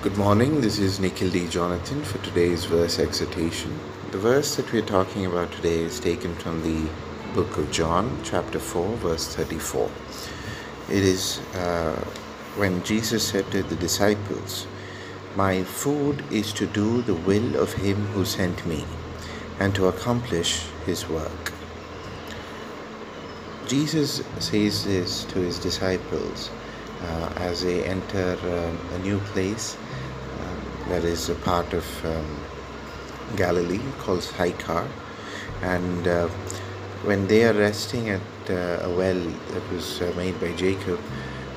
[0.00, 0.60] Good morning.
[0.60, 1.48] This is Nikhil D.
[1.48, 3.76] Jonathan for today's verse exhortation.
[4.12, 6.88] The verse that we're talking about today is taken from the
[7.34, 9.90] book of John, chapter 4, verse 34.
[10.88, 11.96] It is uh,
[12.54, 14.68] when Jesus said to the disciples,
[15.34, 18.84] My food is to do the will of him who sent me
[19.58, 21.52] and to accomplish his work.
[23.66, 26.52] Jesus says this to his disciples
[27.02, 29.76] uh, as they enter um, a new place
[30.40, 32.40] um, that is a part of um,
[33.36, 34.86] Galilee called Sychar.
[35.62, 36.28] And uh,
[37.04, 39.20] when they are resting at uh, a well
[39.52, 41.00] that was made by Jacob,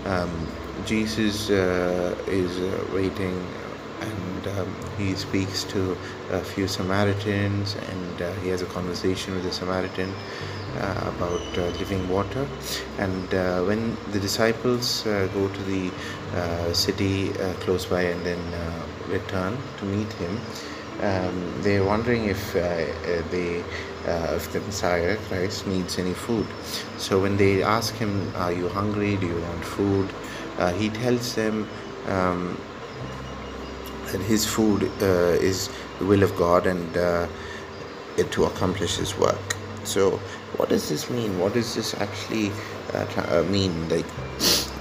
[0.06, 0.48] um,
[0.86, 2.60] Jesus is
[2.92, 3.46] waiting
[4.02, 5.98] and um, he speaks to
[6.32, 10.14] a few Samaritans and uh, he has a conversation with the Samaritan
[10.80, 12.48] uh, about uh, living water.
[12.98, 15.92] And uh, when the disciples uh, go to the
[16.34, 18.40] uh, city close by and then
[19.10, 20.40] return to meet him,
[21.02, 23.64] um, they're wondering if they,
[24.06, 26.48] if the Messiah Christ needs any food.
[26.98, 29.18] So when they ask him, "Are you hungry?
[29.18, 30.10] Do you want food?"
[30.78, 31.68] he tells them.
[32.08, 32.58] Um,
[34.20, 35.06] his food uh,
[35.50, 37.28] is the will of God and uh,
[38.32, 39.40] to accomplish his work.
[39.84, 40.12] So,
[40.58, 41.40] what does this mean?
[41.40, 42.52] What does this actually
[42.94, 43.90] uh, uh, mean?
[43.90, 44.06] Like,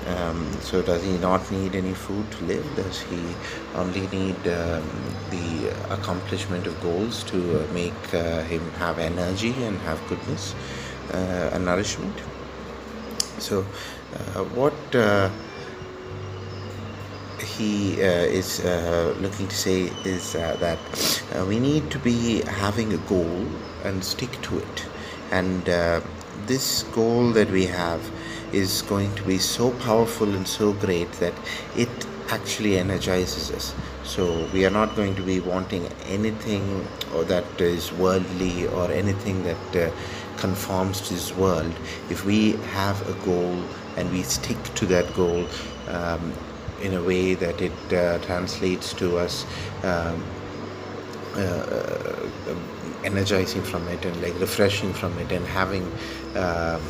[0.08, 2.67] um, so does he not need any food to live?
[2.77, 3.23] Does he
[3.75, 4.84] only need um,
[5.31, 10.55] the accomplishment of goals to uh, make uh, him have energy and have goodness
[11.12, 12.17] and nourishment?
[13.39, 13.62] So,
[14.55, 14.75] what
[17.61, 20.80] he uh, is uh, looking to say is uh, that
[21.47, 23.47] we need to be having a goal
[23.84, 24.86] and stick to it.
[25.30, 25.64] And
[26.47, 28.02] this goal that we have
[28.52, 31.34] is going to be so powerful and so great that
[31.77, 31.91] it
[32.28, 33.74] actually energizes us.
[34.05, 36.64] So we are not going to be wanting anything
[37.14, 39.90] or that is worldly or anything that uh,
[40.36, 41.74] conforms to this world.
[42.08, 43.63] If we have a goal
[43.96, 45.46] and we stick to that goal,
[45.89, 46.33] um,
[46.80, 49.45] in a way that it uh, translates to us
[49.83, 50.24] um,
[51.36, 52.55] uh, uh,
[53.05, 55.85] energizing from it and like refreshing from it and having
[56.36, 56.83] um,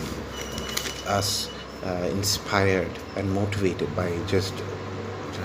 [1.07, 1.51] us
[1.85, 4.55] uh, inspired and motivated by just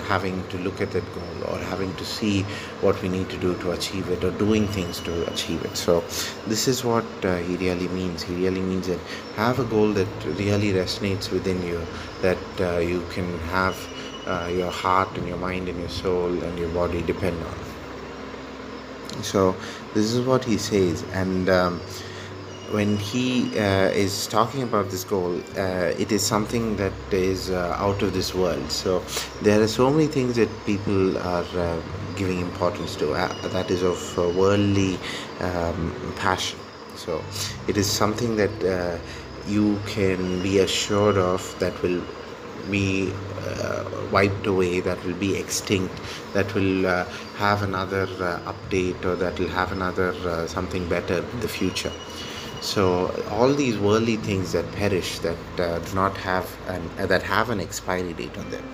[0.08, 2.42] having to look at that goal or having to see
[2.80, 5.76] what we need to do to achieve it or doing things to achieve it.
[5.76, 6.00] So
[6.46, 8.22] this is what uh, he really means.
[8.22, 9.00] He really means that
[9.36, 11.80] have a goal that really resonates within you
[12.22, 13.76] that uh, you can have
[14.26, 19.22] uh, your heart and your mind and your soul and your body depend on.
[19.22, 19.56] So,
[19.94, 21.80] this is what he says, and um,
[22.70, 27.76] when he uh, is talking about this goal, uh, it is something that is uh,
[27.78, 28.70] out of this world.
[28.70, 29.02] So,
[29.42, 31.80] there are so many things that people are uh,
[32.16, 34.98] giving importance to, uh, that is of worldly
[35.40, 36.58] um, passion.
[36.96, 37.22] So,
[37.68, 39.00] it is something that
[39.46, 42.02] you can be assured of that will
[42.70, 43.12] be
[43.46, 45.94] uh, wiped away, that will be extinct,
[46.32, 47.04] that will uh,
[47.36, 51.92] have another uh, update or that will have another uh, something better in the future.
[52.60, 57.22] So all these worldly things that perish, that uh, do not have an uh, that
[57.22, 58.64] have an expiry date on them.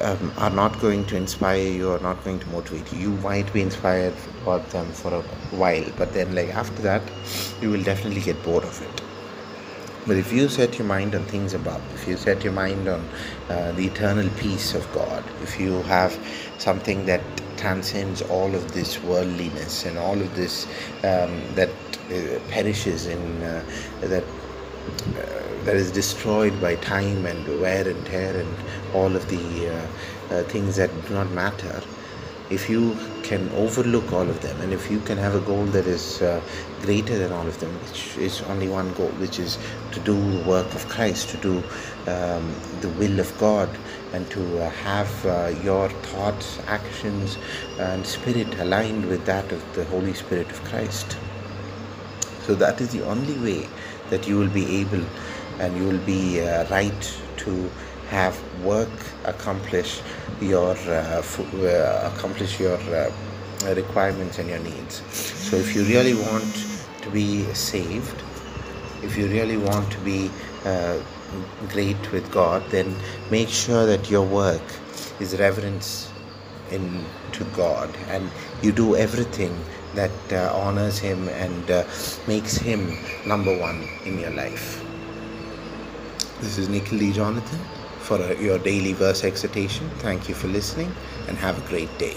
[0.00, 2.98] Um, are not going to inspire you are not going to motivate you.
[2.98, 5.22] You might be inspired about them for a
[5.62, 7.02] while, but then, like after that,
[7.62, 9.05] you will definitely get bored of it.
[10.06, 13.08] But if you set your mind on things above, if you set your mind on
[13.48, 16.16] uh, the eternal peace of God, if you have
[16.58, 17.22] something that
[17.56, 20.66] transcends all of this worldliness and all of this
[21.02, 21.70] um, that
[22.10, 23.64] uh, perishes in uh,
[24.02, 28.56] that uh, that is destroyed by time and wear and tear and
[28.94, 29.86] all of the uh,
[30.30, 31.82] uh, things that do not matter
[32.50, 35.86] if you can overlook all of them and if you can have a goal that
[35.86, 36.40] is uh,
[36.82, 39.58] greater than all of them which is only one goal which is
[39.90, 41.56] to do the work of christ to do
[42.06, 43.68] um, the will of god
[44.12, 47.36] and to uh, have uh, your thoughts actions
[47.78, 51.16] and spirit aligned with that of the holy spirit of christ.
[52.46, 53.68] So that is the only way
[54.10, 55.04] that you will be able
[55.58, 57.70] and you will be uh, right to
[58.08, 58.88] have work
[59.24, 60.00] accomplish
[60.40, 63.10] your uh, uh, accomplish your uh,
[63.74, 65.02] requirements and your needs.
[65.10, 66.66] So if you really want
[67.02, 68.22] to be saved
[69.02, 70.30] if you really want to be
[70.64, 70.98] uh,
[71.68, 72.94] great with god then
[73.30, 74.62] make sure that your work
[75.20, 76.10] is reverence
[76.70, 78.30] in to god and
[78.62, 79.54] you do everything
[79.94, 81.84] that uh, honors him and uh,
[82.26, 84.84] makes him number one in your life.
[86.40, 87.12] This is Nikhil D.
[87.12, 87.75] Jonathan
[88.06, 89.90] for uh, your daily verse exhortation.
[89.98, 90.92] Thank you for listening
[91.28, 92.16] and have a great day.